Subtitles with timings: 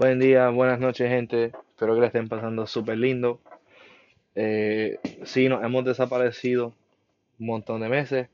[0.00, 1.52] Buen día, buenas noches, gente.
[1.68, 3.38] Espero que la estén pasando súper lindo.
[4.34, 6.72] Eh, sí, nos hemos desaparecido
[7.38, 8.30] un montón de meses,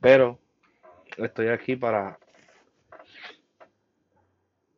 [0.00, 0.40] pero
[1.18, 2.18] estoy aquí para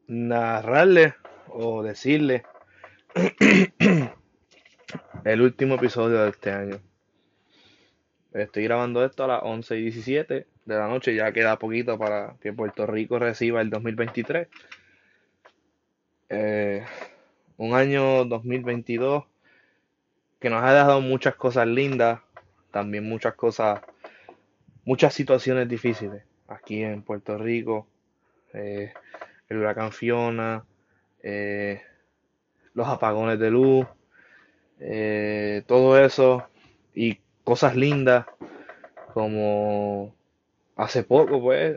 [0.07, 1.15] narrarle
[1.49, 2.43] o decirle
[5.25, 6.81] el último episodio de este año.
[8.35, 12.37] Estoy grabando esto a las 11 y 17 de la noche, ya queda poquito para
[12.43, 14.49] que Puerto Rico reciba el 2023.
[16.29, 16.83] Eh,
[17.59, 19.25] un año 2022
[20.41, 22.21] que nos ha dejado muchas cosas lindas,
[22.71, 23.81] también muchas cosas,
[24.85, 27.87] muchas situaciones difíciles aquí en Puerto Rico.
[28.53, 28.93] Eh,
[29.49, 30.65] el huracán Fiona,
[31.23, 31.83] eh,
[32.73, 33.87] los apagones de luz,
[35.67, 36.47] todo eso
[36.95, 38.27] y cosas lindas
[39.13, 40.15] como
[40.77, 41.77] hace poco pues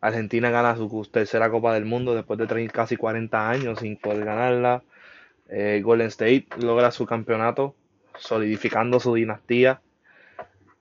[0.00, 4.82] Argentina gana su tercera Copa del Mundo después de casi 40 años sin poder ganarla.
[5.48, 7.74] Eh, Golden State logra su campeonato,
[8.16, 9.82] solidificando su dinastía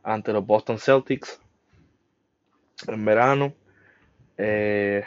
[0.04, 1.42] ante los Boston Celtics
[2.88, 3.54] en verano.
[4.38, 5.04] Eh,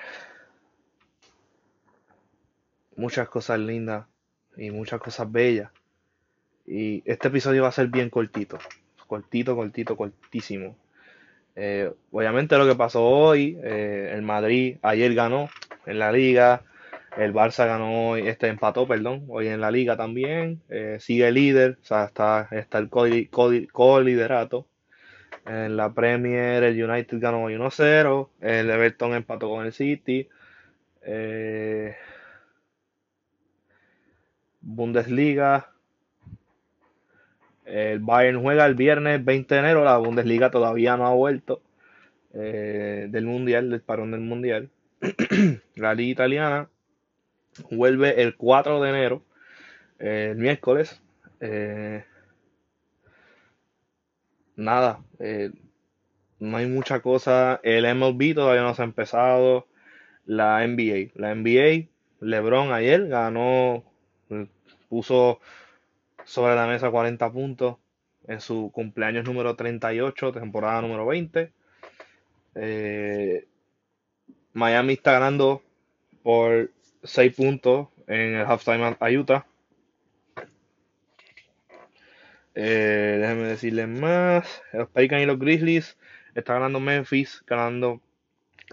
[2.96, 4.06] muchas cosas lindas
[4.56, 5.70] y muchas cosas bellas.
[6.66, 8.58] Y este episodio va a ser bien cortito.
[9.06, 10.76] Cortito, cortito, cortísimo.
[11.54, 15.50] Eh, obviamente lo que pasó hoy, eh, el Madrid ayer ganó
[15.86, 16.62] en la liga,
[17.16, 21.78] el Barça ganó hoy, este empató, perdón, hoy en la liga también, eh, sigue líder,
[21.82, 24.66] o sea, está, está el co-liderato.
[25.44, 30.28] En la Premier el United ganó hoy 1-0, el Everton empató con el City.
[34.60, 35.71] Bundesliga,
[37.72, 41.62] el Bayern juega el viernes 20 de enero, la Bundesliga todavía no ha vuelto
[42.34, 44.68] eh, del Mundial, del parón del Mundial.
[45.76, 46.68] la Liga Italiana
[47.70, 49.22] vuelve el 4 de enero,
[49.98, 51.00] eh, el miércoles.
[51.40, 52.04] Eh,
[54.54, 55.00] nada,
[56.40, 57.58] no hay mucha cosa.
[57.62, 59.66] El MLB todavía no se ha empezado.
[60.26, 61.88] La NBA, la NBA,
[62.20, 63.82] LeBron ayer ganó,
[64.90, 65.40] puso
[66.24, 67.76] sobre la mesa 40 puntos
[68.26, 71.52] en su cumpleaños número 38, temporada número 20.
[72.54, 73.46] Eh,
[74.52, 75.62] Miami está ganando
[76.22, 76.70] por
[77.02, 79.46] 6 puntos en el halftime a Utah.
[82.54, 84.62] Eh, déjenme decirles más.
[84.72, 85.96] Los Pelicans y los Grizzlies
[86.34, 88.00] están ganando Memphis, ganando,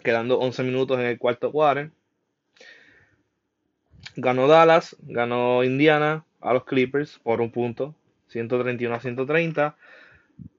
[0.04, 1.92] quedando 11 minutos en el cuarto cuarto.
[4.16, 7.96] Ganó Dallas, ganó Indiana, a los Clippers por un punto,
[8.28, 9.76] 131 a 130.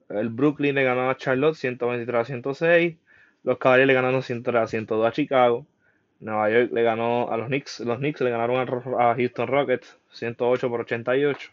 [0.09, 2.95] El Brooklyn le ganó a Charlotte 123 a 106.
[3.43, 5.65] Los Cavaliers le ganaron 103 a 102 a Chicago.
[6.19, 7.79] Nueva York le ganó a los Knicks.
[7.79, 8.57] Los Knicks le ganaron
[8.99, 11.49] a Houston Rockets 108 por 88.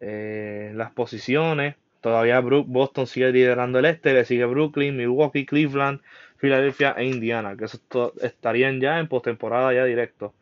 [0.00, 1.76] Eh, las posiciones.
[2.00, 4.12] Todavía Boston sigue liderando el este.
[4.12, 6.00] Le sigue Brooklyn, Milwaukee, Cleveland,
[6.36, 7.56] Filadelfia e Indiana.
[7.56, 7.66] Que
[8.26, 10.34] estarían ya en postemporada ya directo.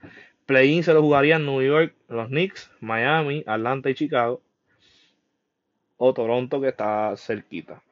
[0.46, 4.42] Play-in se lo jugarían New York, los Knicks, Miami, Atlanta y Chicago.
[5.96, 7.82] O Toronto que está cerquita.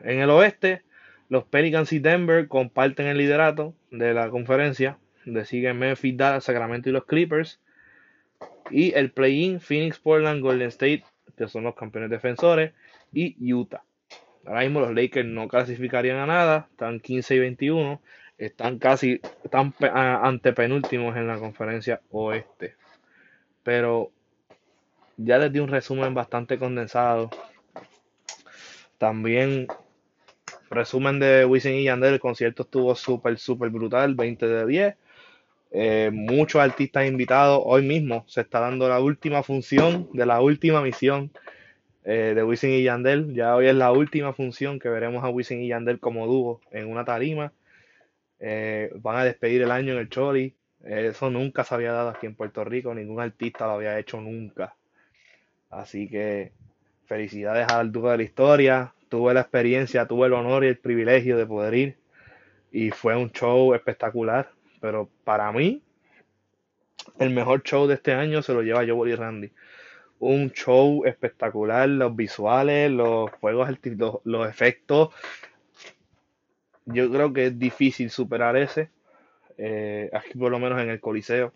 [0.00, 0.82] En el oeste,
[1.28, 4.98] los Pelicans y Denver comparten el liderato de la conferencia.
[5.24, 7.60] Le siguen Memphis, Dallas, Sacramento y los Clippers.
[8.70, 11.04] Y el play-in, Phoenix, Portland, Golden State,
[11.36, 12.72] que son los campeones defensores,
[13.12, 13.84] y Utah.
[14.44, 18.00] Ahora mismo los Lakers no clasificarían a nada, están 15 y 21
[18.38, 22.76] están casi, están antepenúltimos en la conferencia oeste.
[23.62, 24.12] Pero
[25.16, 27.30] ya les di un resumen bastante condensado.
[28.98, 29.66] También
[30.70, 34.96] resumen de Wisin y Yandel, el concierto estuvo súper, súper brutal, 20 de 10.
[35.72, 37.60] Eh, muchos artistas invitados.
[37.64, 41.30] Hoy mismo se está dando la última función de la última misión
[42.04, 43.34] eh, de Wisin y Yandel.
[43.34, 46.88] Ya hoy es la última función que veremos a Wisin y Yandel como dúo en
[46.90, 47.52] una tarima.
[48.38, 50.54] Eh, van a despedir el año en el Choli.
[50.84, 54.76] Eso nunca se había dado aquí en Puerto Rico, ningún artista lo había hecho nunca.
[55.70, 56.52] Así que
[57.06, 58.92] felicidades al dúo de la historia.
[59.08, 61.96] Tuve la experiencia, tuve el honor y el privilegio de poder ir.
[62.72, 64.50] Y fue un show espectacular.
[64.80, 65.82] Pero para mí,
[67.18, 69.52] el mejor show de este año se lo lleva Joe y Randy.
[70.18, 75.10] Un show espectacular, los visuales, los juegos, los, los efectos,
[76.86, 78.90] yo creo que es difícil superar ese,
[79.58, 81.52] eh, aquí por lo menos en el Coliseo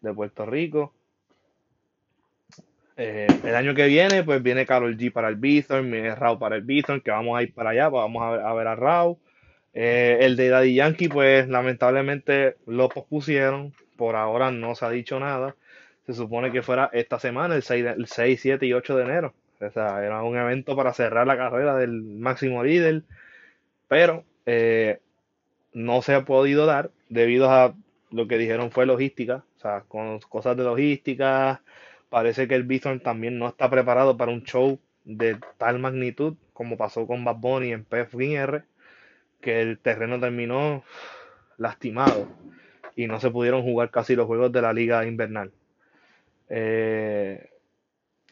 [0.00, 0.92] de Puerto Rico.
[2.96, 6.56] Eh, el año que viene, pues viene Carol G para el Bithorn, viene Raw para
[6.56, 8.76] el Bithorn, que vamos a ir para allá, pues vamos a ver a, ver a
[8.76, 9.18] Raw.
[9.72, 13.72] Eh, el de Daddy Yankee, pues lamentablemente lo pospusieron.
[13.96, 15.54] Por ahora no se ha dicho nada.
[16.06, 19.34] Se supone que fuera esta semana, el 6, el 6 7 y 8 de enero.
[19.60, 23.02] O sea, era un evento para cerrar la carrera del máximo líder.
[23.88, 25.00] Pero eh,
[25.72, 27.74] no se ha podido dar debido a
[28.10, 29.44] lo que dijeron fue logística.
[29.56, 31.62] O sea, con cosas de logística.
[32.08, 36.76] Parece que el Bison también no está preparado para un show de tal magnitud como
[36.76, 38.64] pasó con Bad Bunny en PFR
[39.40, 40.84] que el terreno terminó
[41.56, 42.28] lastimado
[42.96, 45.52] y no se pudieron jugar casi los juegos de la liga invernal.
[46.48, 47.48] Eh,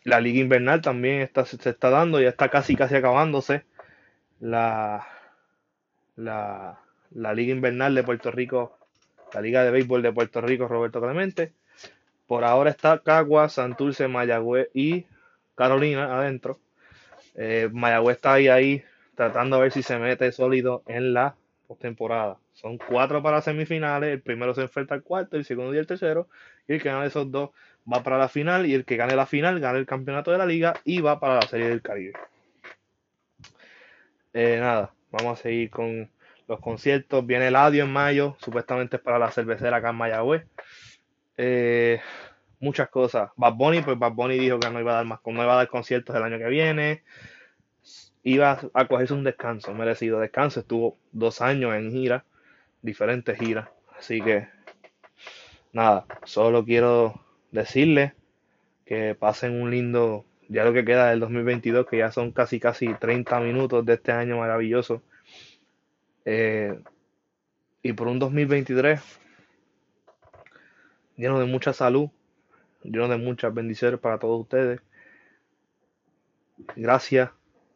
[0.05, 3.65] la liga invernal también está, se está dando, ya está casi casi acabándose.
[4.41, 5.07] La,
[6.19, 6.81] la,
[7.13, 8.77] la liga invernal de Puerto Rico,
[9.33, 11.53] la liga de béisbol de Puerto Rico, Roberto Clemente.
[12.27, 15.07] Por ahora está Cagua, Santurce, Mayagüez y
[15.55, 16.59] Carolina adentro.
[17.35, 18.85] Eh, Mayagüez está ahí, ahí
[19.15, 21.37] tratando a ver si se mete sólido en la
[21.67, 22.39] postemporada.
[22.53, 26.29] Son cuatro para semifinales, el primero se enfrenta al cuarto, el segundo y el tercero,
[26.67, 27.51] y el que gane esos dos
[27.91, 30.47] va para la final, y el que gane la final gana el campeonato de la
[30.47, 32.15] liga y va para la Serie del Caribe.
[34.33, 36.11] Eh, nada, vamos a seguir con
[36.47, 37.27] los conciertos.
[37.27, 40.45] Viene el Adio en mayo, supuestamente es para la cervecera acá en Mayagüez.
[41.37, 42.01] Eh,
[42.61, 43.31] muchas cosas.
[43.37, 45.57] Bad Bunny, pues Bad Bunny dijo que no iba a dar más, no iba a
[45.57, 47.03] dar conciertos el año que viene
[48.23, 50.61] iba a cogerse un descanso, merecido descanso.
[50.61, 52.25] Estuvo dos años en gira,
[52.83, 53.69] diferentes giras.
[53.99, 54.49] Así que,
[55.73, 57.21] nada, solo quiero
[57.51, 58.13] decirles
[58.85, 62.93] que pasen un lindo, ya lo que queda del 2022, que ya son casi, casi
[62.95, 65.03] 30 minutos de este año maravilloso.
[66.25, 66.79] Eh,
[67.83, 69.01] y por un 2023
[71.17, 72.11] lleno de mucha salud,
[72.83, 74.81] lleno de muchas bendiciones para todos ustedes.
[76.77, 77.31] Gracias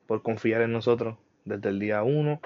[0.06, 2.40] por confiar en nosotros desde el día 1.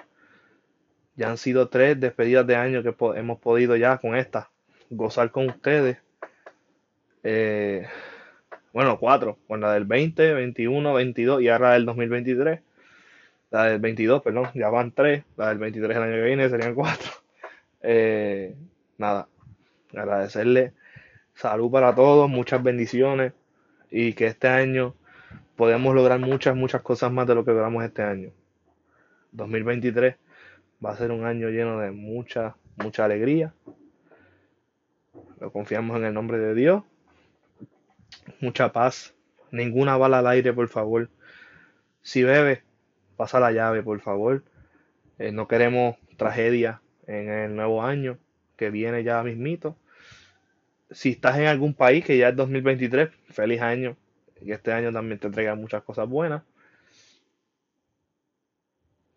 [1.16, 4.50] Ya han sido tres despedidas de año que hemos podido ya con esta
[4.90, 5.98] gozar con ustedes.
[7.22, 7.86] Eh,
[8.72, 12.60] bueno, cuatro, con la del 20, 21, 22 y ahora del 2023.
[13.50, 15.24] La del 22, perdón, ya van tres.
[15.36, 17.10] La del 23 el año que viene serían cuatro.
[17.88, 18.56] Eh,
[18.98, 19.28] nada,
[19.94, 20.72] agradecerle
[21.34, 23.32] salud para todos, muchas bendiciones
[23.90, 24.94] y que este año
[25.54, 28.30] podemos lograr muchas, muchas cosas más de lo que logramos este año.
[29.32, 30.16] 2023
[30.84, 33.54] va a ser un año lleno de mucha, mucha alegría.
[35.40, 36.82] Lo confiamos en el nombre de Dios.
[38.40, 39.14] Mucha paz.
[39.50, 41.08] Ninguna bala al aire, por favor.
[42.02, 42.62] Si bebe,
[43.16, 44.44] pasa la llave, por favor.
[45.18, 48.18] Eh, no queremos tragedia en el nuevo año
[48.56, 49.76] que viene ya mismito.
[50.90, 53.96] Si estás en algún país que ya es 2023, feliz año
[54.40, 56.42] y este año también te entrega muchas cosas buenas.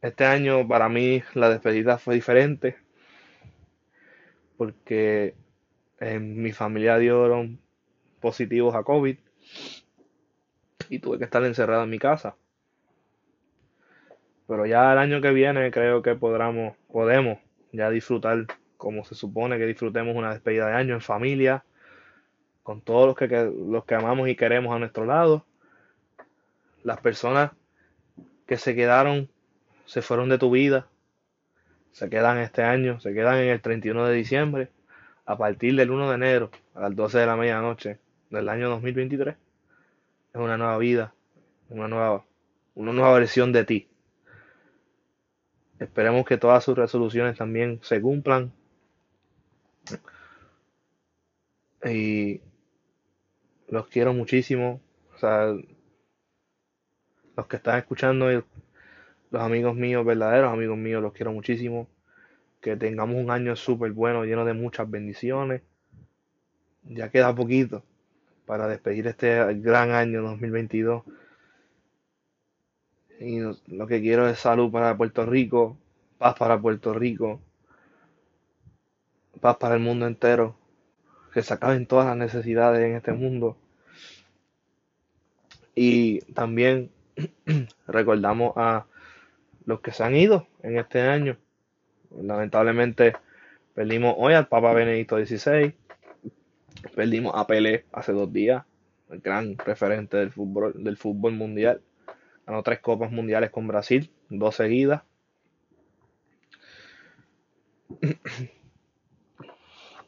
[0.01, 2.77] Este año para mí la despedida fue diferente
[4.57, 5.35] porque
[5.99, 7.59] en mi familia dieron
[8.19, 9.17] positivos a COVID
[10.89, 12.35] y tuve que estar encerrado en mi casa.
[14.47, 17.37] Pero ya el año que viene creo que podamos, podemos
[17.71, 21.63] ya disfrutar como se supone que disfrutemos una despedida de año en familia,
[22.63, 25.45] con todos los que, los que amamos y queremos a nuestro lado.
[26.83, 27.51] Las personas
[28.47, 29.29] que se quedaron,
[29.85, 30.87] se fueron de tu vida,
[31.91, 34.69] se quedan este año, se quedan en el 31 de diciembre,
[35.25, 37.99] a partir del 1 de enero a las 12 de la medianoche
[38.29, 39.35] del año 2023.
[40.33, 41.13] Es una nueva vida,
[41.69, 42.25] una nueva,
[42.75, 43.87] una nueva versión de ti.
[45.79, 48.51] Esperemos que todas sus resoluciones también se cumplan.
[51.85, 52.41] Y
[53.69, 54.81] los quiero muchísimo.
[55.15, 55.55] O sea,
[57.35, 61.87] los que están escuchando, los amigos míos, verdaderos amigos míos, los quiero muchísimo.
[62.61, 65.61] Que tengamos un año súper bueno, lleno de muchas bendiciones.
[66.83, 67.83] Ya queda poquito
[68.49, 71.03] para despedir este gran año 2022.
[73.19, 75.77] Y lo que quiero es salud para Puerto Rico,
[76.17, 77.39] paz para Puerto Rico,
[79.39, 80.55] paz para el mundo entero
[81.31, 83.55] que se acaben todas las necesidades en este mundo.
[85.75, 86.89] Y también
[87.87, 88.87] recordamos a
[89.65, 91.37] los que se han ido en este año.
[92.19, 93.13] Lamentablemente
[93.75, 95.75] perdimos hoy al Papa Benedicto XVI.
[96.95, 98.65] Perdimos a Pelé hace dos días,
[99.09, 101.81] el gran referente del fútbol, del fútbol mundial.
[102.45, 105.03] Ganó tres copas mundiales con Brasil, dos seguidas.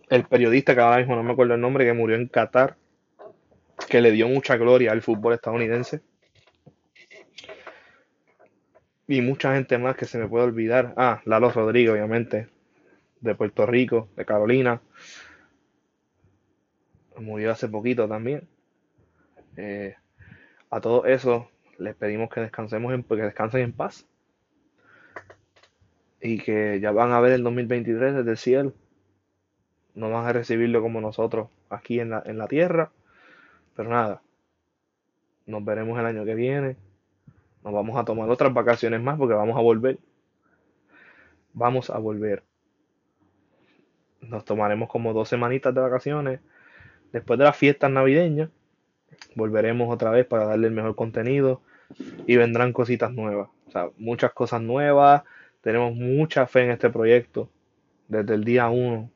[0.09, 2.77] el periodista, que ahora mismo no me acuerdo el nombre, que murió en Qatar,
[3.89, 6.01] que le dio mucha gloria al fútbol estadounidense.
[9.11, 10.93] y mucha gente más que se me puede olvidar.
[10.95, 12.47] Ah, Lalo Rodríguez, obviamente,
[13.19, 14.81] de Puerto Rico, de Carolina.
[17.17, 18.47] Murió hace poquito también.
[19.57, 19.95] Eh,
[20.69, 21.45] a todos esos
[21.77, 24.07] les pedimos que descansemos en, que descansen en paz.
[26.21, 28.73] Y que ya van a ver el 2023 desde el cielo.
[29.95, 32.91] No van a recibirlo como nosotros aquí en la, en la tierra.
[33.75, 34.21] Pero nada.
[35.45, 36.77] Nos veremos el año que viene.
[37.63, 39.99] Nos vamos a tomar otras vacaciones más porque vamos a volver.
[41.53, 42.43] Vamos a volver.
[44.21, 46.39] Nos tomaremos como dos semanitas de vacaciones.
[47.11, 48.49] Después de las fiestas navideñas,
[49.35, 51.61] volveremos otra vez para darle el mejor contenido
[52.25, 53.49] y vendrán cositas nuevas.
[53.67, 55.23] O sea, muchas cosas nuevas.
[55.61, 57.49] Tenemos mucha fe en este proyecto
[58.07, 59.09] desde el día uno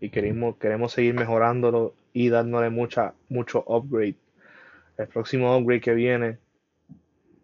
[0.00, 4.16] y queremos, queremos seguir mejorándolo y dándole mucha, mucho upgrade.
[4.96, 6.38] El próximo upgrade que viene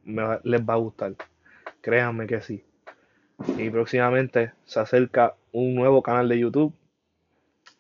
[0.05, 1.15] les va a gustar.
[1.81, 2.65] Créanme que sí.
[3.59, 6.73] Y próximamente se acerca un nuevo canal de YouTube.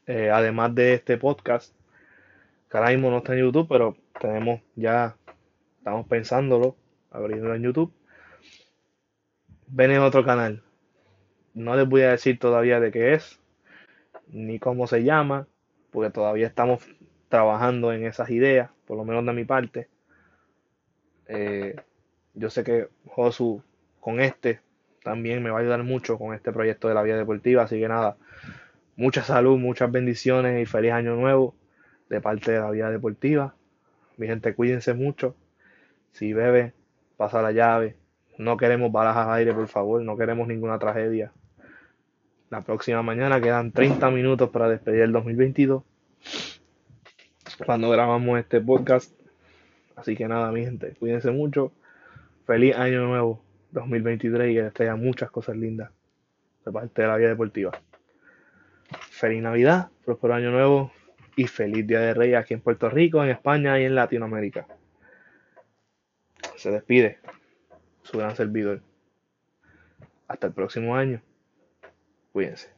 [0.06, 1.75] Eh, además de este podcast.
[2.70, 5.16] Que no está en YouTube, pero tenemos ya,
[5.78, 6.76] estamos pensándolo,
[7.10, 7.92] abriendo en YouTube.
[9.68, 10.62] Ven en otro canal.
[11.54, 13.40] No les voy a decir todavía de qué es,
[14.28, 15.46] ni cómo se llama,
[15.90, 16.82] porque todavía estamos
[17.28, 19.88] trabajando en esas ideas, por lo menos de mi parte.
[21.28, 21.76] Eh,
[22.34, 23.62] yo sé que Josu
[24.00, 24.60] con este
[25.02, 27.62] también me va a ayudar mucho con este proyecto de la vida deportiva.
[27.62, 28.16] Así que nada,
[28.96, 31.54] mucha salud, muchas bendiciones y feliz año nuevo
[32.08, 33.54] de parte de la vida deportiva.
[34.16, 35.34] Mi gente, cuídense mucho.
[36.12, 36.72] Si bebe,
[37.16, 37.96] pasa la llave.
[38.38, 40.02] No queremos balas al aire, por favor.
[40.02, 41.32] No queremos ninguna tragedia.
[42.50, 45.82] La próxima mañana quedan 30 minutos para despedir el 2022.
[47.64, 49.12] Cuando grabamos este podcast.
[49.96, 51.72] Así que nada, mi gente, cuídense mucho.
[52.46, 55.90] Feliz año nuevo 2023 y que les traiga muchas cosas lindas
[56.64, 57.72] de parte de la vida deportiva.
[59.10, 60.92] Feliz Navidad, próspero año nuevo
[61.36, 64.66] y feliz Día de Reyes aquí en Puerto Rico, en España y en Latinoamérica.
[66.56, 67.18] Se despide
[68.02, 68.80] su gran servidor.
[70.26, 71.20] Hasta el próximo año.
[72.32, 72.75] Cuídense.